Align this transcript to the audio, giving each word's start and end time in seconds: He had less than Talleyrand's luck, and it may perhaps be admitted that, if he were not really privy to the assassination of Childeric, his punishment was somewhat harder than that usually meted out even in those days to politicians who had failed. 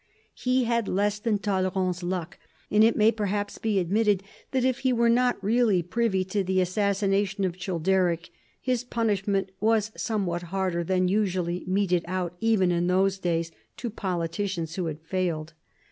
He 0.33 0.63
had 0.63 0.87
less 0.87 1.19
than 1.19 1.37
Talleyrand's 1.37 2.01
luck, 2.01 2.39
and 2.71 2.83
it 2.83 2.95
may 2.95 3.11
perhaps 3.11 3.59
be 3.59 3.77
admitted 3.77 4.23
that, 4.49 4.65
if 4.65 4.79
he 4.79 4.91
were 4.91 5.11
not 5.11 5.37
really 5.43 5.83
privy 5.83 6.23
to 6.25 6.43
the 6.43 6.59
assassination 6.59 7.43
of 7.45 7.55
Childeric, 7.55 8.31
his 8.59 8.83
punishment 8.83 9.51
was 9.59 9.91
somewhat 9.95 10.41
harder 10.49 10.83
than 10.83 11.05
that 11.05 11.11
usually 11.11 11.63
meted 11.67 12.03
out 12.07 12.35
even 12.39 12.71
in 12.71 12.87
those 12.87 13.19
days 13.19 13.51
to 13.77 13.91
politicians 13.91 14.73
who 14.73 14.87
had 14.87 15.03
failed. 15.03 15.53